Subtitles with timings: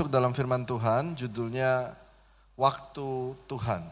[0.00, 1.92] Masuk dalam firman Tuhan, judulnya
[2.56, 3.84] Waktu Tuhan.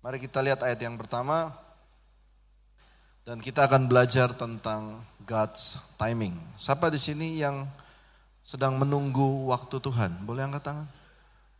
[0.00, 1.52] Mari kita lihat ayat yang pertama,
[3.28, 4.96] dan kita akan belajar tentang
[5.28, 6.32] God's timing.
[6.56, 7.68] Siapa di sini yang
[8.40, 10.24] sedang menunggu waktu Tuhan?
[10.24, 10.88] Boleh angkat tangan?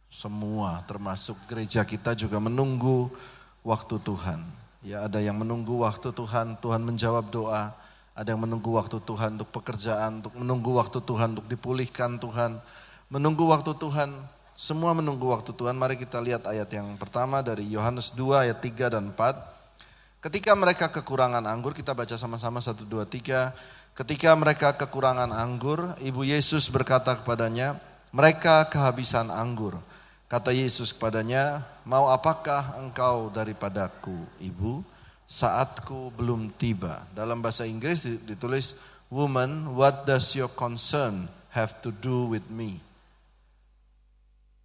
[0.09, 3.13] Semua, termasuk gereja kita juga menunggu
[3.61, 4.41] waktu Tuhan.
[4.81, 7.77] Ya ada yang menunggu waktu Tuhan, Tuhan menjawab doa.
[8.13, 12.61] Ada yang menunggu waktu Tuhan untuk pekerjaan, untuk menunggu waktu Tuhan untuk dipulihkan Tuhan.
[13.09, 14.13] Menunggu waktu Tuhan,
[14.53, 15.73] semua menunggu waktu Tuhan.
[15.81, 20.23] Mari kita lihat ayat yang pertama dari Yohanes 2 ayat 3 dan 4.
[20.23, 23.51] Ketika mereka kekurangan anggur, kita baca sama-sama 1, 2, 3.
[23.97, 27.81] Ketika mereka kekurangan anggur, Ibu Yesus berkata kepadanya,
[28.13, 29.81] mereka kehabisan anggur.
[30.29, 34.85] Kata Yesus kepadanya, mau apakah engkau daripadaku, ibu?
[35.33, 37.09] Saatku belum tiba.
[37.17, 38.77] Dalam bahasa Inggris ditulis,
[39.09, 42.81] Woman, what does your concern have to do with me?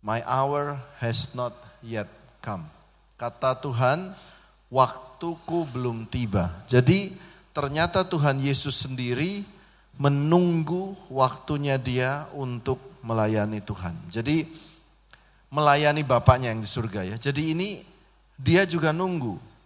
[0.04, 1.52] My hour has not
[1.84, 2.08] yet
[2.40, 2.68] come.
[3.20, 4.16] Kata Tuhan,
[4.72, 6.52] waktuku belum tiba.
[6.64, 7.12] Jadi
[7.52, 9.44] ternyata Tuhan Yesus sendiri
[10.00, 13.96] menunggu waktunya dia untuk melayani Tuhan.
[14.08, 14.48] Jadi
[15.52, 17.16] melayani Bapaknya yang di surga ya.
[17.20, 17.84] Jadi ini
[18.40, 19.57] dia juga nunggu.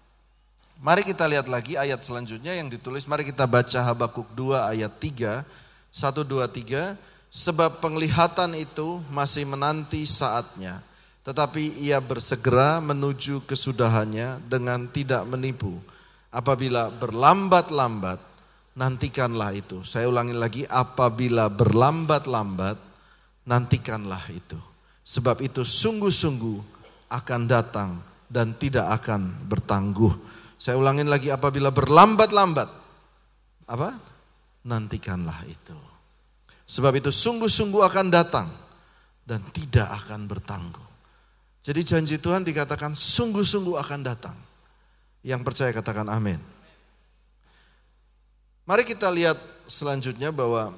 [0.81, 3.05] Mari kita lihat lagi ayat selanjutnya yang ditulis.
[3.05, 5.45] Mari kita baca Habakuk 2 ayat 3.
[5.93, 6.97] 1, 2, 3.
[7.29, 10.81] Sebab penglihatan itu masih menanti saatnya.
[11.21, 15.77] Tetapi ia bersegera menuju kesudahannya dengan tidak menipu.
[16.33, 18.17] Apabila berlambat-lambat,
[18.73, 19.85] nantikanlah itu.
[19.85, 22.81] Saya ulangi lagi, apabila berlambat-lambat,
[23.45, 24.57] nantikanlah itu.
[25.05, 26.57] Sebab itu sungguh-sungguh
[27.13, 32.69] akan datang dan tidak akan bertangguh saya ulangin lagi apabila berlambat-lambat.
[33.65, 33.97] Apa?
[34.69, 35.73] Nantikanlah itu.
[36.69, 38.45] Sebab itu sungguh-sungguh akan datang
[39.25, 40.85] dan tidak akan bertangguh.
[41.65, 44.37] Jadi janji Tuhan dikatakan sungguh-sungguh akan datang.
[45.25, 46.37] Yang percaya katakan amin.
[48.69, 50.77] Mari kita lihat selanjutnya bahwa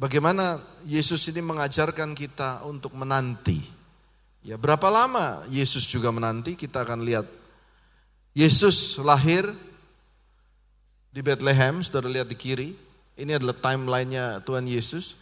[0.00, 3.60] bagaimana Yesus ini mengajarkan kita untuk menanti.
[4.40, 6.56] Ya, berapa lama Yesus juga menanti?
[6.56, 7.43] Kita akan lihat
[8.34, 9.46] Yesus lahir
[11.14, 12.74] di Bethlehem, saudara lihat di kiri.
[13.14, 15.14] Ini adalah timelinenya Tuhan Yesus.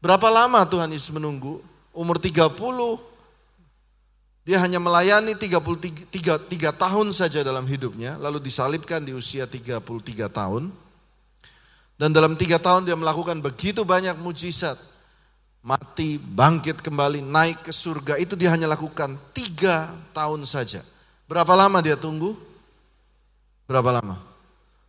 [0.00, 1.60] Berapa lama Tuhan Yesus menunggu?
[1.92, 2.48] Umur 30,
[4.46, 10.32] dia hanya melayani 33 3, 3 tahun saja dalam hidupnya, lalu disalibkan di usia 33
[10.32, 10.72] tahun.
[11.96, 14.76] Dan dalam tiga tahun dia melakukan begitu banyak mujizat.
[15.66, 18.22] Mati, bangkit kembali, naik ke surga.
[18.22, 20.84] Itu dia hanya lakukan tiga tahun saja.
[21.26, 22.38] Berapa lama dia tunggu?
[23.66, 24.16] Berapa lama?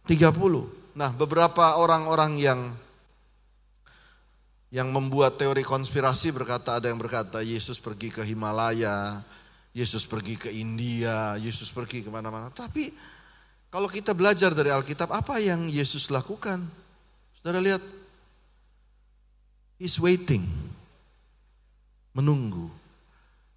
[0.05, 0.93] 30.
[0.97, 2.61] Nah, beberapa orang-orang yang
[4.67, 9.23] yang membuat teori konspirasi berkata ada yang berkata Yesus pergi ke Himalaya,
[9.71, 12.51] Yesus pergi ke India, Yesus pergi ke mana-mana.
[12.51, 12.91] Tapi
[13.71, 16.65] kalau kita belajar dari Alkitab, apa yang Yesus lakukan?
[17.39, 17.83] Saudara lihat,
[19.77, 20.41] He's waiting,
[22.09, 22.65] menunggu.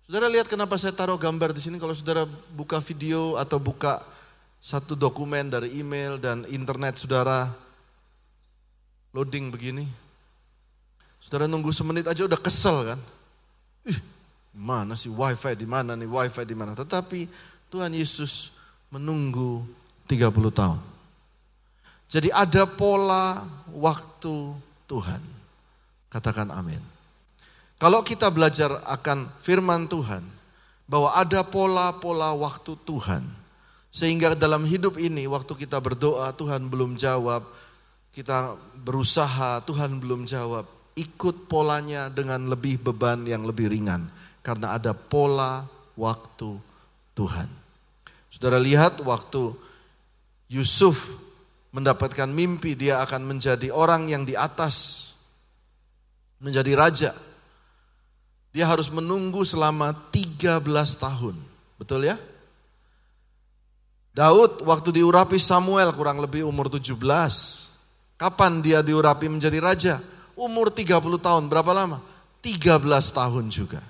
[0.04, 1.80] Saudara lihat kenapa saya taruh gambar di sini.
[1.80, 4.04] Kalau saudara buka video atau buka
[4.60, 7.48] satu dokumen dari email dan internet saudara
[9.16, 9.88] loading begini.
[11.20, 13.00] Saudara nunggu semenit aja udah kesel kan.
[13.88, 13.98] Ih,
[14.52, 16.76] mana sih wifi di mana nih wifi di mana.
[16.76, 17.24] Tetapi
[17.72, 18.52] Tuhan Yesus
[18.92, 19.64] menunggu
[20.04, 20.80] 30 tahun.
[22.10, 23.40] Jadi ada pola
[23.72, 24.54] waktu
[24.84, 25.22] Tuhan.
[26.10, 26.82] Katakan amin.
[27.80, 30.20] Kalau kita belajar akan firman Tuhan,
[30.90, 33.22] bahwa ada pola-pola waktu Tuhan,
[33.90, 37.42] sehingga dalam hidup ini waktu kita berdoa Tuhan belum jawab,
[38.14, 38.54] kita
[38.86, 40.62] berusaha Tuhan belum jawab.
[40.94, 44.06] Ikut polanya dengan lebih beban yang lebih ringan.
[44.46, 45.66] Karena ada pola
[45.98, 46.54] waktu
[47.18, 47.50] Tuhan.
[48.30, 49.58] Saudara lihat waktu
[50.46, 51.18] Yusuf
[51.74, 55.06] mendapatkan mimpi dia akan menjadi orang yang di atas.
[56.38, 57.12] Menjadi raja.
[58.54, 60.62] Dia harus menunggu selama 13
[60.94, 61.36] tahun.
[61.78, 62.18] Betul ya?
[64.10, 66.98] Daud waktu diurapi Samuel kurang lebih umur 17.
[68.18, 69.96] Kapan dia diurapi menjadi raja?
[70.34, 72.02] Umur 30 tahun, berapa lama?
[72.42, 72.80] 13
[73.12, 73.80] tahun juga.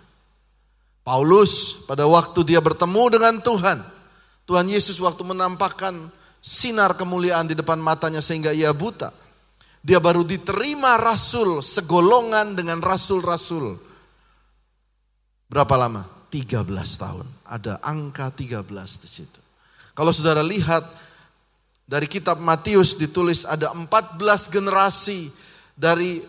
[1.01, 3.79] Paulus pada waktu dia bertemu dengan Tuhan,
[4.45, 9.11] Tuhan Yesus waktu menampakkan sinar kemuliaan di depan matanya sehingga ia buta.
[9.81, 13.81] Dia baru diterima rasul segolongan dengan rasul-rasul.
[15.49, 16.05] Berapa lama?
[16.29, 16.69] 13
[17.01, 17.27] tahun.
[17.49, 18.61] Ada angka 13
[19.01, 19.40] di situ.
[20.01, 20.81] Kalau saudara lihat
[21.85, 24.17] dari kitab Matius ditulis ada 14
[24.49, 25.29] generasi
[25.77, 26.25] dari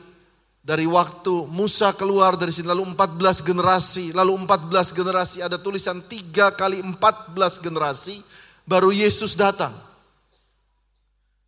[0.60, 6.52] dari waktu Musa keluar dari sini lalu 14 generasi, lalu 14 generasi ada tulisan 3
[6.52, 8.20] kali 14 generasi
[8.68, 9.72] baru Yesus datang.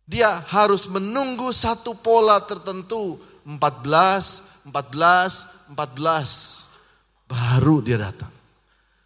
[0.08, 8.33] Dia harus menunggu satu pola tertentu 14, 14, 14 baru dia datang.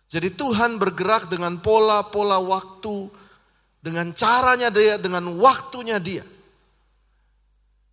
[0.09, 3.13] Jadi Tuhan bergerak dengan pola-pola waktu
[3.79, 6.25] dengan caranya dia, dengan waktunya dia.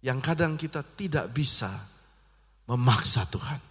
[0.02, 1.70] Yang kadang kita tidak bisa
[2.70, 3.62] memaksa Tuhan.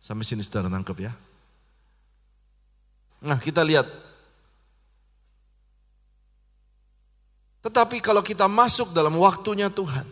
[0.00, 1.12] Sampai sini saudara nangkep ya.
[3.24, 3.88] Nah kita lihat.
[7.64, 10.04] Tetapi kalau kita masuk dalam waktunya Tuhan.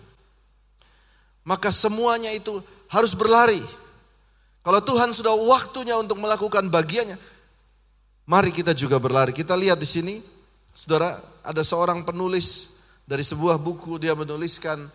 [1.45, 3.61] Maka semuanya itu harus berlari.
[4.63, 7.21] Kalau Tuhan sudah waktunya untuk melakukan bagiannya.
[8.33, 9.37] Mari kita juga berlari.
[9.37, 10.17] Kita lihat di sini.
[10.73, 14.01] Saudara ada seorang penulis dari sebuah buku.
[14.01, 14.89] Dia menuliskan.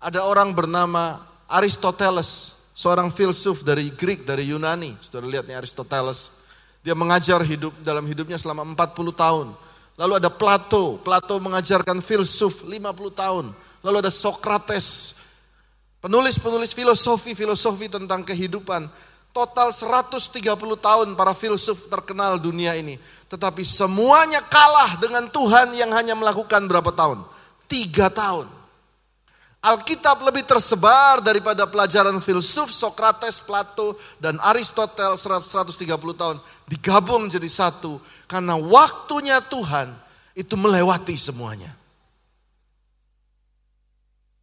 [0.00, 1.20] Ada orang bernama
[1.52, 4.96] Aristoteles, seorang filsuf dari Greek, dari Yunani.
[5.04, 6.32] Sudah lihat nih Aristoteles.
[6.80, 9.52] Dia mengajar hidup dalam hidupnya selama 40 tahun.
[10.00, 12.72] Lalu ada Plato, Plato mengajarkan filsuf 50
[13.12, 13.52] tahun.
[13.84, 15.20] Lalu ada Socrates,
[16.00, 18.88] penulis-penulis filosofi, filosofi tentang kehidupan.
[19.32, 20.42] Total 130
[20.78, 22.98] tahun para filsuf terkenal dunia ini.
[23.28, 27.22] Tetapi semuanya kalah dengan Tuhan yang hanya melakukan berapa tahun?
[27.68, 28.48] Tiga tahun.
[29.58, 35.82] Alkitab lebih tersebar daripada pelajaran filsuf Socrates, Plato, dan Aristoteles 130
[36.14, 36.38] tahun.
[36.70, 37.98] Digabung jadi satu.
[38.30, 39.90] Karena waktunya Tuhan
[40.38, 41.74] itu melewati semuanya.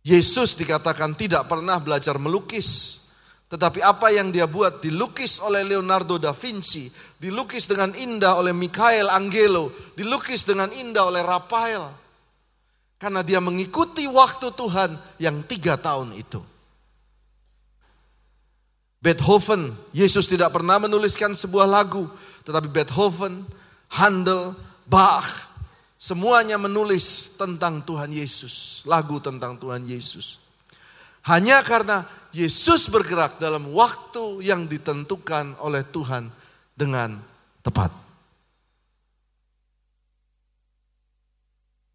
[0.05, 3.01] Yesus dikatakan tidak pernah belajar melukis.
[3.55, 9.07] Tetapi apa yang dia buat dilukis oleh Leonardo da Vinci, dilukis dengan indah oleh Michael
[9.07, 11.87] Angelo, dilukis dengan indah oleh Raphael.
[12.99, 14.91] Karena dia mengikuti waktu Tuhan
[15.23, 16.43] yang tiga tahun itu.
[18.99, 22.11] Beethoven, Yesus tidak pernah menuliskan sebuah lagu.
[22.43, 23.47] Tetapi Beethoven,
[23.95, 24.51] Handel,
[24.83, 25.47] Bach,
[25.95, 28.83] semuanya menulis tentang Tuhan Yesus.
[28.83, 30.43] Lagu tentang Tuhan Yesus.
[31.25, 32.05] Hanya karena
[32.35, 36.29] Yesus bergerak dalam waktu yang ditentukan oleh Tuhan
[36.75, 37.17] dengan
[37.65, 37.89] tepat.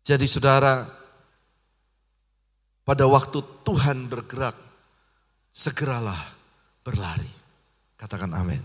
[0.03, 0.83] Jadi saudara,
[2.83, 4.57] pada waktu Tuhan bergerak,
[5.55, 6.19] segeralah
[6.83, 7.31] berlari.
[7.95, 8.65] Katakan amin.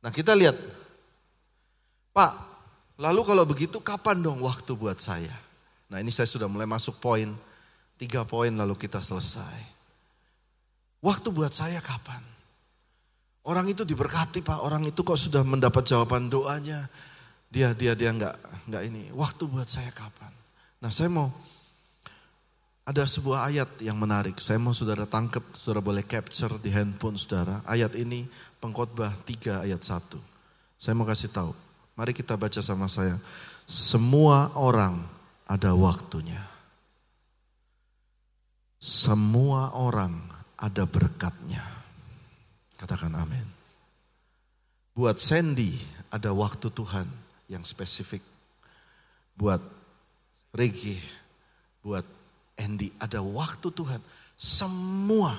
[0.00, 0.56] Nah kita lihat,
[2.16, 2.32] Pak,
[3.02, 5.34] lalu kalau begitu kapan dong waktu buat saya?
[5.92, 7.28] Nah ini saya sudah mulai masuk poin,
[7.98, 9.72] tiga poin lalu kita selesai.
[11.02, 12.22] Waktu buat saya kapan?
[13.42, 16.86] Orang itu diberkati pak, orang itu kok sudah mendapat jawaban doanya
[17.52, 18.34] dia dia dia nggak
[18.70, 19.02] nggak ini.
[19.12, 20.32] Waktu buat saya kapan?
[20.80, 21.28] Nah saya mau
[22.82, 24.40] ada sebuah ayat yang menarik.
[24.42, 27.62] Saya mau saudara tangkap, saudara boleh capture di handphone saudara.
[27.68, 28.26] Ayat ini
[28.58, 30.18] pengkhotbah 3 ayat 1.
[30.80, 31.54] Saya mau kasih tahu.
[31.94, 33.20] Mari kita baca sama saya.
[33.68, 34.98] Semua orang
[35.46, 36.51] ada waktunya.
[38.82, 40.18] Semua orang
[40.58, 41.62] ada berkatnya.
[42.74, 43.46] Katakan amin.
[44.90, 45.70] Buat Sandy
[46.10, 47.06] ada waktu Tuhan
[47.46, 48.26] yang spesifik.
[49.38, 49.62] Buat
[50.50, 50.98] Regi,
[51.78, 52.02] buat
[52.58, 54.02] Andy, ada waktu Tuhan.
[54.34, 55.30] Semua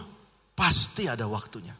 [0.55, 1.75] pasti ada waktunya.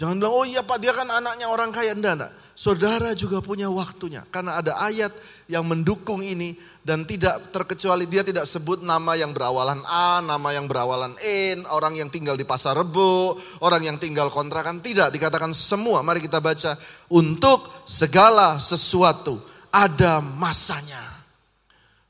[0.00, 1.92] Jangan bilang, oh iya Pak dia kan anaknya orang kaya.
[1.92, 2.32] Enggak, enggak.
[2.56, 4.24] Saudara juga punya waktunya.
[4.32, 5.12] Karena ada ayat
[5.44, 6.56] yang mendukung ini.
[6.80, 11.12] Dan tidak terkecuali dia tidak sebut nama yang berawalan A, nama yang berawalan
[11.52, 14.80] N, orang yang tinggal di pasar rebo, orang yang tinggal kontrakan.
[14.80, 16.00] Tidak, dikatakan semua.
[16.00, 16.72] Mari kita baca.
[17.12, 19.36] Untuk segala sesuatu
[19.68, 21.20] ada masanya.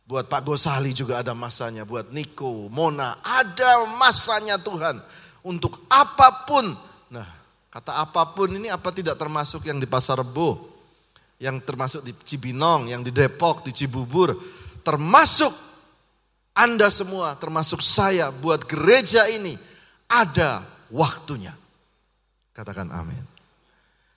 [0.06, 4.98] Buat Pak Gosali juga ada masanya, buat Niko, Mona, ada masanya Tuhan.
[5.42, 6.66] Untuk apa pun.
[7.10, 7.39] Nah,
[7.70, 10.58] kata apa pun ini apa tidak termasuk yang di Pasar Rebo,
[11.38, 14.34] yang termasuk di Cibinong, yang di Depok, di Cibubur,
[14.82, 15.54] termasuk
[16.52, 19.54] Anda semua, termasuk saya buat gereja ini
[20.10, 21.54] ada waktunya.
[22.50, 23.24] Katakan amin.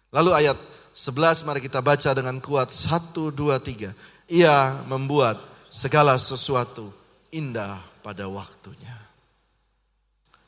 [0.10, 0.58] Lalu ayat
[0.94, 2.70] 11 mari kita baca dengan kuat.
[2.70, 3.94] Satu, dua, tiga.
[4.30, 5.42] Ia membuat
[5.74, 6.94] segala sesuatu
[7.34, 8.94] indah pada waktunya.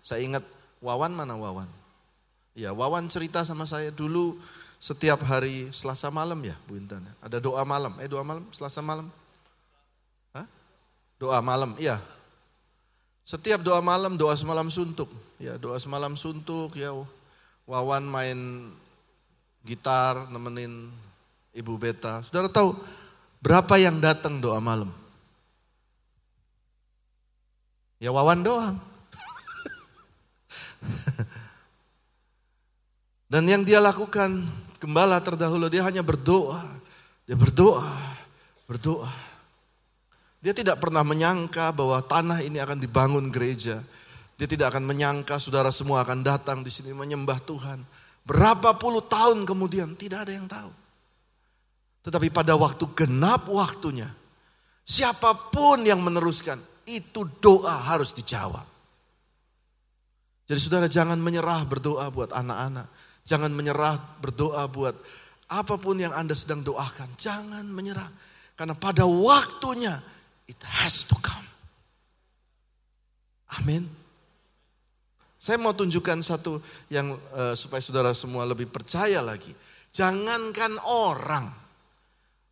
[0.06, 0.46] Saya ingat
[0.86, 1.85] Wawan mana Wawan?
[2.56, 4.40] Ya Wawan cerita sama saya dulu
[4.80, 7.04] setiap hari Selasa malam ya Bu Intan.
[7.20, 7.92] Ada doa malam.
[8.00, 9.12] Eh doa malam Selasa malam.
[10.32, 10.48] Hah?
[11.20, 12.00] Doa malam, iya.
[13.28, 15.12] Setiap doa malam doa semalam suntuk.
[15.42, 16.96] Ya doa semalam suntuk ya.
[17.66, 18.72] Wawan main
[19.66, 20.94] gitar, nemenin
[21.52, 22.22] Ibu Beta.
[22.22, 22.78] Saudara tahu
[23.42, 24.94] berapa yang datang doa malam?
[27.98, 28.78] Ya Wawan doang.
[33.36, 34.32] Dan yang dia lakukan,
[34.80, 36.64] gembala terdahulu, dia hanya berdoa.
[37.28, 37.84] Dia berdoa,
[38.64, 39.12] berdoa.
[40.40, 43.84] Dia tidak pernah menyangka bahwa tanah ini akan dibangun gereja.
[44.40, 47.84] Dia tidak akan menyangka saudara semua akan datang di sini menyembah Tuhan.
[48.24, 50.72] Berapa puluh tahun kemudian tidak ada yang tahu.
[52.08, 54.08] Tetapi pada waktu genap waktunya,
[54.88, 56.56] siapa pun yang meneruskan,
[56.88, 58.64] itu doa harus dijawab.
[60.48, 62.95] Jadi saudara jangan menyerah berdoa buat anak-anak.
[63.26, 64.94] Jangan menyerah berdoa buat
[65.50, 67.18] apa pun yang Anda sedang doakan.
[67.18, 68.10] Jangan menyerah.
[68.54, 69.98] Karena pada waktunya,
[70.46, 71.46] it has to come.
[73.58, 73.90] Amin.
[75.42, 76.58] Saya mau tunjukkan satu
[76.90, 79.54] yang uh, supaya saudara semua lebih percaya lagi.
[79.94, 81.46] Jangankan orang.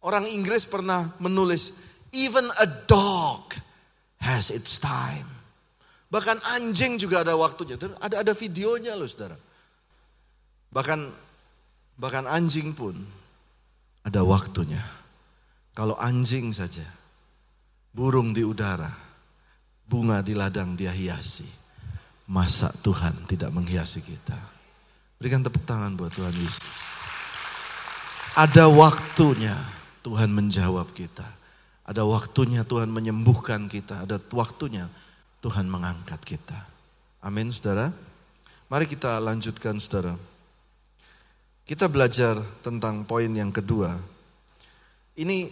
[0.04, 1.74] Orang Inggris pernah menulis,
[2.14, 3.56] even a dog
[4.22, 5.26] has its time.
[6.14, 7.80] Bahkan anjing juga ada waktunya.
[7.98, 9.34] Ada ada videonya loh saudara.
[10.74, 11.00] Bahkan
[12.02, 12.98] bahkan anjing pun
[14.02, 14.82] ada waktunya.
[15.74, 16.86] Kalau anjing saja,
[17.94, 18.90] burung di udara,
[19.86, 21.64] bunga di ladang dia hiasi
[22.24, 24.40] Masa Tuhan tidak menghiasi kita?
[25.20, 26.64] Berikan tepuk tangan buat Tuhan Yesus.
[28.40, 29.52] Ada waktunya
[30.08, 31.28] Tuhan menjawab kita.
[31.84, 34.08] Ada waktunya Tuhan menyembuhkan kita.
[34.08, 34.88] Ada waktunya
[35.44, 36.56] Tuhan mengangkat kita.
[37.20, 37.92] Amin saudara.
[38.72, 40.16] Mari kita lanjutkan saudara.
[41.64, 43.96] Kita belajar tentang poin yang kedua.
[45.16, 45.48] Ini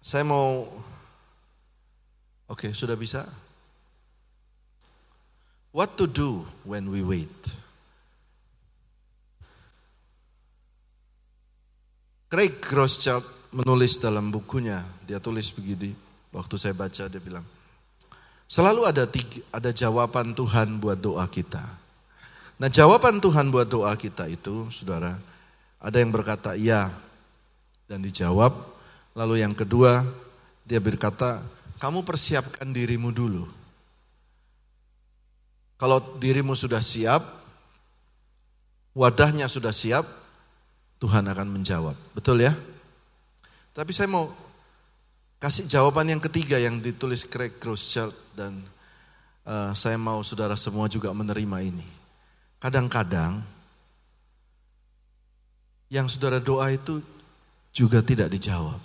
[0.00, 0.64] saya mau,
[2.48, 3.28] oke sudah bisa?
[5.74, 7.36] What to do when we wait?
[12.32, 13.20] Craig Groeschel
[13.52, 15.94] menulis dalam bukunya, dia tulis begini,
[16.34, 17.46] waktu saya baca dia bilang,
[18.50, 21.62] selalu ada tiga, ada jawaban Tuhan buat doa kita.
[22.58, 25.14] Nah jawaban Tuhan buat doa kita itu, saudara,
[25.84, 26.88] ada yang berkata ya
[27.84, 28.56] dan dijawab.
[29.14, 30.02] Lalu yang kedua,
[30.64, 31.44] dia berkata,
[31.78, 33.44] kamu persiapkan dirimu dulu.
[35.76, 37.20] Kalau dirimu sudah siap,
[38.96, 40.02] wadahnya sudah siap,
[40.98, 41.94] Tuhan akan menjawab.
[42.16, 42.56] Betul ya?
[43.76, 44.32] Tapi saya mau
[45.36, 48.64] kasih jawaban yang ketiga yang ditulis Craig Groeschel dan
[49.44, 51.86] uh, saya mau saudara semua juga menerima ini.
[52.56, 53.44] Kadang-kadang
[55.94, 56.98] yang saudara doa itu
[57.70, 58.82] juga tidak dijawab.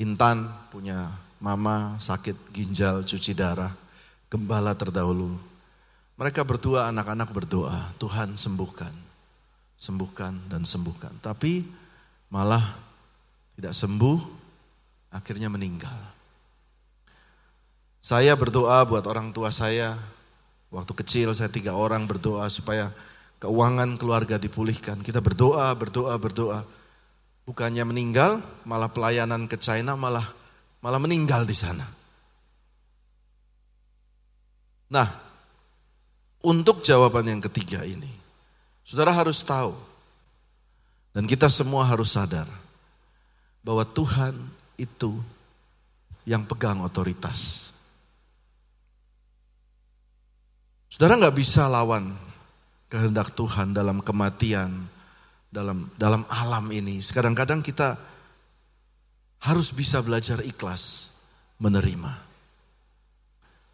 [0.00, 3.76] Intan punya mama sakit ginjal, cuci darah,
[4.32, 5.36] gembala terdahulu.
[6.16, 8.94] Mereka berdua, anak-anak berdoa, Tuhan sembuhkan,
[9.76, 11.12] sembuhkan dan sembuhkan.
[11.20, 11.60] Tapi
[12.32, 12.64] malah
[13.52, 14.18] tidak sembuh,
[15.12, 15.98] akhirnya meninggal.
[18.00, 19.94] Saya berdoa buat orang tua saya,
[20.72, 22.88] waktu kecil saya tiga orang berdoa supaya
[23.38, 25.04] keuangan keluarga dipulihkan.
[25.04, 26.64] Kita berdoa, berdoa, berdoa.
[27.44, 30.24] Bukannya meninggal, malah pelayanan ke China malah
[30.82, 31.86] malah meninggal di sana.
[34.92, 35.08] Nah,
[36.44, 38.10] untuk jawaban yang ketiga ini,
[38.84, 39.72] saudara harus tahu,
[41.16, 42.46] dan kita semua harus sadar,
[43.64, 44.36] bahwa Tuhan
[44.76, 45.16] itu
[46.28, 47.71] yang pegang otoritas.
[51.02, 52.14] Saudara nggak bisa lawan
[52.86, 54.86] kehendak Tuhan dalam kematian,
[55.50, 57.02] dalam dalam alam ini.
[57.02, 57.98] Kadang-kadang kita
[59.42, 61.10] harus bisa belajar ikhlas
[61.58, 62.06] menerima.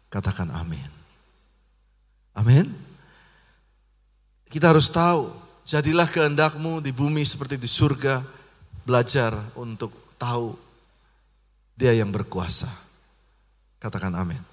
[0.09, 0.89] Katakan amin.
[2.33, 2.65] Amin.
[4.49, 5.29] Kita harus tahu,
[5.69, 8.25] jadilah kehendakmu di bumi seperti di surga,
[8.89, 10.57] belajar untuk tahu
[11.77, 12.73] dia yang berkuasa.
[13.77, 14.48] Katakan amin.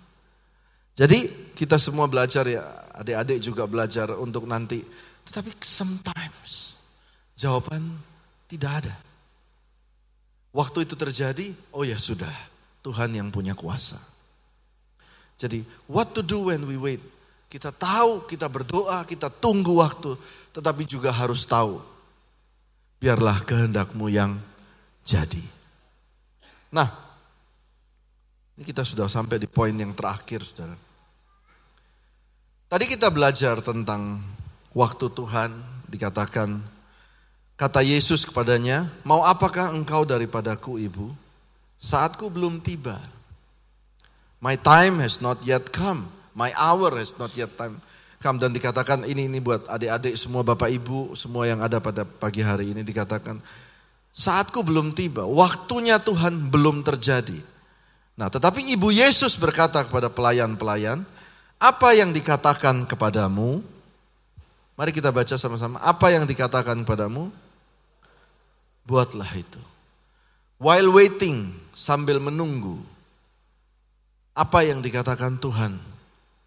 [0.97, 2.65] Jadi kita semua belajar ya,
[2.97, 4.81] adik-adik juga belajar untuk nanti.
[5.29, 6.81] Tetapi sometimes
[7.37, 7.85] jawaban
[8.49, 8.97] tidak ada.
[10.57, 12.33] Waktu itu terjadi, oh ya sudah,
[12.81, 14.01] Tuhan yang punya kuasa.
[15.37, 17.05] Jadi, what to do when we wait?
[17.53, 20.17] Kita tahu, kita berdoa, kita tunggu waktu,
[20.57, 21.77] tetapi juga harus tahu,
[22.97, 24.41] biarlah kehendakmu yang
[25.05, 25.45] jadi.
[26.73, 26.89] Nah,
[28.57, 30.86] ini kita sudah sampai di poin yang terakhir, saudara.
[32.77, 34.21] Tadi kita belajar tentang
[34.77, 35.49] waktu Tuhan,
[35.89, 36.61] dikatakan
[37.57, 41.09] Kata Yesus kepadanya, mau apakah engkau daripadaku ibu?
[41.81, 43.01] Saatku belum tiba.
[44.45, 46.05] My time has not yet come.
[46.37, 47.81] My hour has not yet time
[48.21, 48.37] come.
[48.37, 52.77] Dan dikatakan ini ini buat adik-adik semua bapak ibu semua yang ada pada pagi hari
[52.77, 53.41] ini dikatakan
[54.13, 55.25] saatku belum tiba.
[55.25, 57.41] Waktunya Tuhan belum terjadi.
[58.21, 61.09] Nah tetapi ibu Yesus berkata kepada pelayan-pelayan,
[61.67, 63.59] Apa yang dikatakan kepadamu?
[64.79, 65.83] Mari kita baca sama-sama.
[65.83, 67.27] Apa yang dikatakan kepadamu?
[68.87, 69.59] Buatlah itu.
[70.63, 72.79] While waiting, sambil menunggu.
[74.31, 75.75] Apa yang dikatakan Tuhan?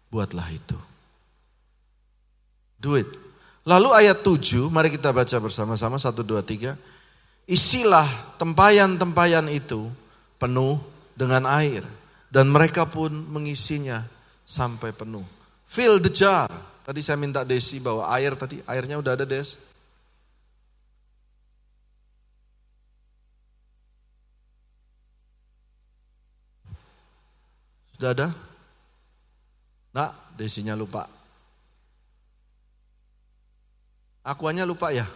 [0.08, 0.78] Buatlah itu.
[2.80, 3.12] Do it.
[3.68, 6.00] Lalu ayat 7, mari kita baca bersama-sama.
[6.00, 6.80] 1, 2, 3.
[7.44, 8.08] Isilah
[8.40, 9.92] tempayan-tempayan itu
[10.40, 10.80] penuh
[11.12, 11.84] dengan air.
[12.32, 14.00] Dan mereka pun mengisinya
[14.50, 15.22] sampai penuh.
[15.70, 16.50] Fill the jar.
[16.82, 19.54] Tadi saya minta Desi bawa air tadi, airnya udah ada Des.
[27.94, 28.28] Sudah ada?
[29.94, 31.06] Nah, Desinya lupa.
[34.26, 35.06] Akuannya lupa ya?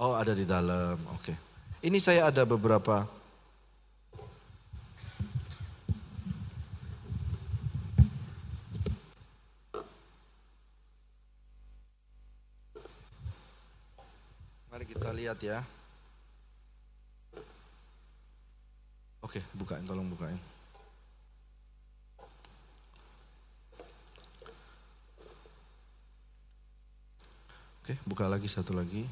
[0.00, 0.96] Oh, ada di dalam.
[1.12, 1.36] Oke.
[1.84, 3.04] Ini saya ada beberapa
[14.96, 15.64] Kita lihat ya.
[19.24, 20.38] Oke, bukain, tolong bukain.
[27.82, 29.06] Oke, buka lagi satu lagi.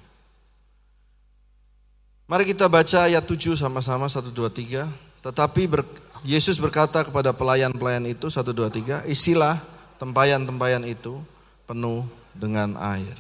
[2.27, 4.87] Mari kita baca ayat 7 sama-sama 1 2 3.
[5.25, 5.83] Tetapi ber,
[6.27, 9.57] Yesus berkata kepada pelayan-pelayan itu 1 2 3, isilah
[9.99, 11.23] tempayan-tempayan itu
[11.65, 13.15] penuh dengan air.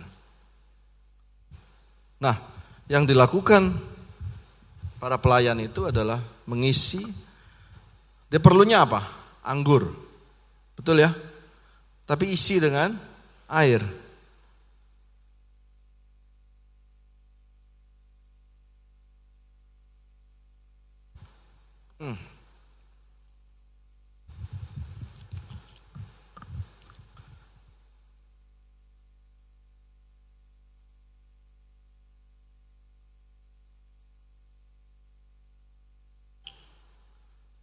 [2.18, 2.54] Nah,
[2.90, 3.73] yang dilakukan
[5.01, 7.05] para pelayan itu adalah mengisi
[8.35, 8.99] dia perlunya apa?
[9.47, 9.94] Anggur.
[10.75, 11.11] Betul ya?
[12.03, 12.90] Tapi isi dengan
[13.47, 13.79] air.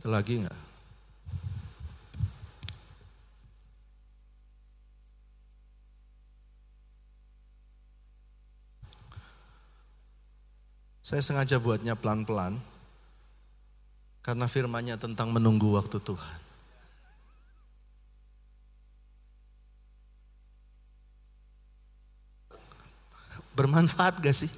[0.01, 0.59] Ada lagi nggak?
[11.05, 12.57] Saya sengaja buatnya pelan-pelan
[14.25, 16.39] karena firmanya tentang menunggu waktu Tuhan.
[23.53, 24.49] Bermanfaat gak sih?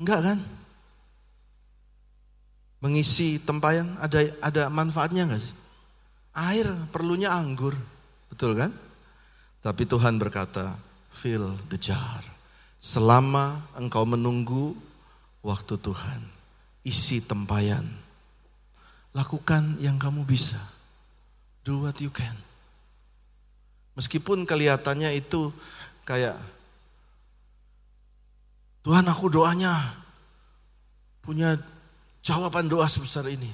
[0.00, 0.38] Enggak kan?
[2.80, 5.54] Mengisi tempayan ada ada manfaatnya nggak sih?
[6.32, 7.76] Air perlunya anggur,
[8.32, 8.72] betul kan?
[9.60, 10.72] Tapi Tuhan berkata,
[11.12, 12.24] fill the jar.
[12.80, 14.72] Selama engkau menunggu
[15.44, 16.20] waktu Tuhan,
[16.80, 17.84] isi tempayan.
[19.12, 20.56] Lakukan yang kamu bisa.
[21.60, 22.32] Do what you can.
[24.00, 25.52] Meskipun kelihatannya itu
[26.08, 26.38] kayak
[28.80, 29.76] Tuhan aku doanya
[31.20, 31.60] punya
[32.30, 33.50] jawaban doa sebesar ini.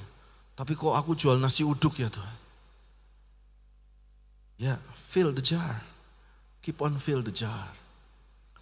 [0.53, 2.37] Tapi kok aku jual nasi uduk ya Tuhan?
[4.57, 5.81] Ya, fill the jar.
[6.61, 7.73] Keep on fill the jar.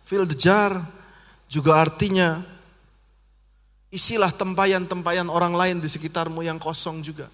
[0.07, 0.71] Fill the jar
[1.51, 2.39] juga artinya
[3.91, 7.27] isilah tempayan-tempayan orang lain di sekitarmu yang kosong juga.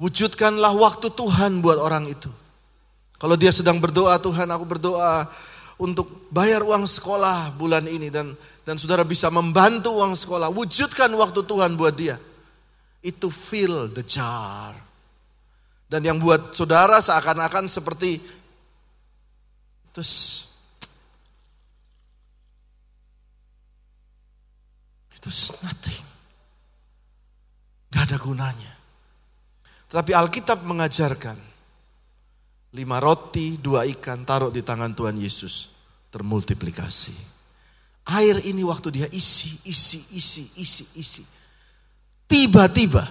[0.00, 2.32] Wujudkanlah waktu Tuhan buat orang itu.
[3.20, 5.30] Kalau dia sedang berdoa, Tuhan aku berdoa
[5.82, 8.30] untuk bayar uang sekolah bulan ini dan
[8.62, 12.14] dan saudara bisa membantu uang sekolah, wujudkan waktu Tuhan buat dia.
[13.02, 14.70] Itu fill the jar.
[15.90, 18.22] Dan yang buat saudara seakan-akan seperti
[19.92, 20.46] terus
[25.18, 25.30] itu
[25.66, 26.06] nothing.
[27.92, 28.72] Gak ada gunanya.
[29.90, 31.36] Tetapi Alkitab mengajarkan
[32.72, 35.71] lima roti, dua ikan taruh di tangan Tuhan Yesus
[36.12, 37.16] termultiplikasi.
[38.04, 41.22] Air ini waktu dia isi, isi, isi, isi, isi.
[42.28, 43.08] Tiba-tiba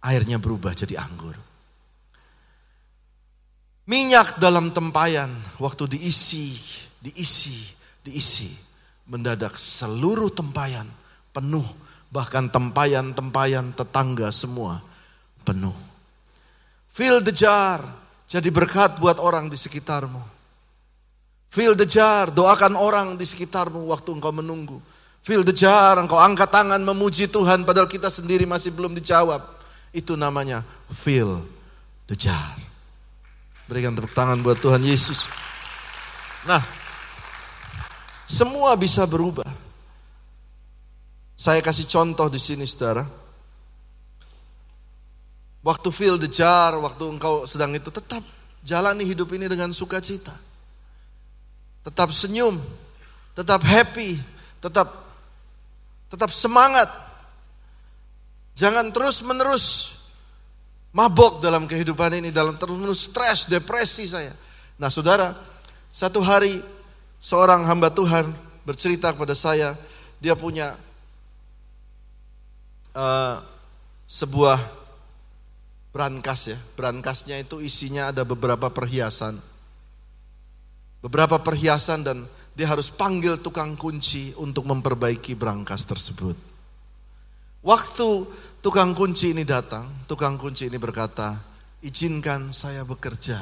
[0.00, 1.36] airnya berubah jadi anggur.
[3.84, 5.28] Minyak dalam tempayan
[5.60, 6.56] waktu diisi,
[7.04, 7.68] diisi,
[8.00, 8.48] diisi.
[9.04, 10.88] Mendadak seluruh tempayan
[11.36, 11.64] penuh.
[12.08, 14.80] Bahkan tempayan-tempayan tetangga semua
[15.44, 15.76] penuh.
[16.88, 17.84] Fill the jar.
[18.24, 20.33] Jadi berkat buat orang di sekitarmu.
[21.54, 24.82] Fill the jar, doakan orang di sekitarmu waktu engkau menunggu.
[25.22, 29.38] Fill the jar, engkau angkat tangan memuji Tuhan padahal kita sendiri masih belum dijawab.
[29.94, 31.46] Itu namanya fill
[32.10, 32.58] the jar.
[33.70, 35.30] Berikan tepuk tangan buat Tuhan Yesus.
[36.42, 36.58] Nah,
[38.26, 39.46] semua bisa berubah.
[41.38, 43.06] Saya kasih contoh di sini saudara.
[45.62, 48.26] Waktu fill the jar, waktu engkau sedang itu tetap
[48.66, 50.43] jalani hidup ini dengan sukacita.
[51.84, 52.56] Tetap senyum,
[53.36, 54.16] tetap happy,
[54.58, 54.88] tetap
[56.08, 56.88] tetap semangat.
[58.54, 59.98] Jangan terus-menerus
[60.94, 64.30] mabok dalam kehidupan ini, dalam terus-menerus stres, depresi saya.
[64.78, 65.34] Nah, Saudara,
[65.90, 66.62] satu hari
[67.18, 68.30] seorang hamba Tuhan
[68.62, 69.74] bercerita kepada saya,
[70.22, 70.78] dia punya
[72.94, 73.42] uh,
[74.06, 74.56] sebuah
[75.90, 76.58] brankas ya.
[76.78, 79.38] Brankasnya itu isinya ada beberapa perhiasan.
[81.04, 82.24] Beberapa perhiasan dan
[82.56, 86.32] dia harus panggil tukang kunci untuk memperbaiki brankas tersebut.
[87.60, 88.08] Waktu
[88.64, 91.36] tukang kunci ini datang, tukang kunci ini berkata,
[91.84, 93.36] izinkan saya bekerja.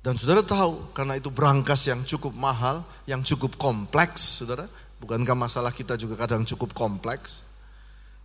[0.00, 4.64] Dan saudara tahu, karena itu brankas yang cukup mahal, yang cukup kompleks, saudara.
[5.04, 7.44] Bukankah masalah kita juga kadang cukup kompleks?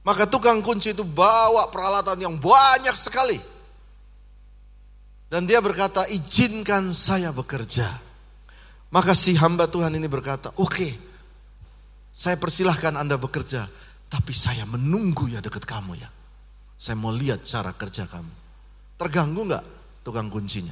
[0.07, 3.35] Maka tukang kunci itu bawa peralatan yang banyak sekali.
[5.27, 8.14] Dan dia berkata, izinkan saya bekerja.
[8.93, 10.91] Maka si hamba Tuhan ini berkata, oke, okay,
[12.15, 13.67] saya persilahkan Anda bekerja.
[14.07, 16.07] Tapi saya menunggu ya dekat kamu ya.
[16.79, 18.31] Saya mau lihat cara kerja kamu.
[18.95, 19.65] Terganggu nggak
[20.07, 20.71] tukang kuncinya?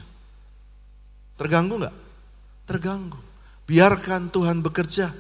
[1.36, 1.96] Terganggu nggak?
[2.64, 3.20] Terganggu.
[3.68, 5.12] Biarkan Tuhan bekerja.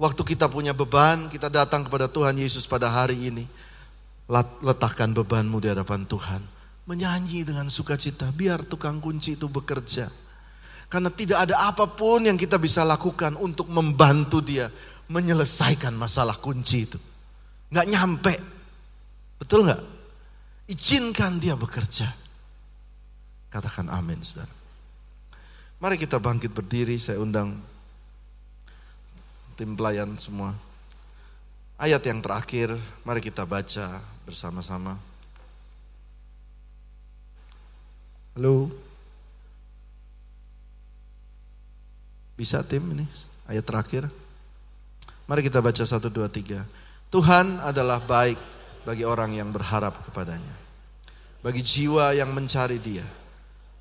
[0.00, 3.44] Waktu kita punya beban, kita datang kepada Tuhan Yesus pada hari ini.
[4.64, 6.42] Letakkan bebanmu di hadapan Tuhan.
[6.88, 10.10] Menyanyi dengan sukacita, biar tukang kunci itu bekerja.
[10.90, 14.66] Karena tidak ada apa pun yang kita bisa lakukan untuk membantu dia
[15.06, 16.98] menyelesaikan masalah kunci itu.
[17.70, 18.34] Nggak nyampe.
[19.38, 19.82] Betul nggak?
[20.66, 22.10] Izinkan dia bekerja.
[23.54, 24.50] Katakan amin, saudara.
[25.78, 27.54] Mari kita bangkit berdiri, saya undang
[29.54, 30.54] tim pelayan semua.
[31.78, 32.74] Ayat yang terakhir,
[33.06, 34.98] mari kita baca bersama-sama.
[38.34, 38.89] Halo?
[42.40, 43.04] Bisa tim ini?
[43.44, 44.08] Ayat terakhir.
[45.28, 46.64] Mari kita baca satu dua tiga.
[47.12, 48.40] Tuhan adalah baik
[48.88, 50.56] bagi orang yang berharap kepadanya.
[51.44, 53.04] Bagi jiwa yang mencari dia.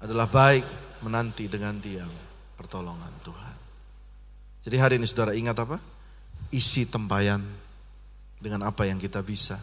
[0.04, 0.68] Adalah baik
[1.00, 2.12] menanti dengan diam
[2.60, 3.58] pertolongan Tuhan.
[4.68, 5.80] Jadi hari ini saudara ingat apa?
[6.52, 7.40] Isi tempayan
[8.44, 9.56] dengan apa yang kita bisa.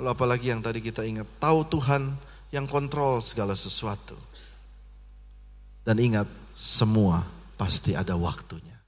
[0.00, 2.16] Lalu apalagi yang tadi kita ingat, tahu Tuhan
[2.48, 4.16] yang kontrol segala sesuatu.
[5.84, 8.79] Dan ingat, semua pasti ada waktunya.